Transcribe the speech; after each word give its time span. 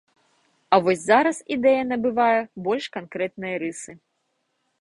І 0.77 0.79
вось 0.85 1.03
зараз 1.09 1.41
ідэя 1.55 1.83
набывае 1.91 2.39
больш 2.69 2.85
канкрэтныя 2.99 3.55
рысы. 3.67 3.91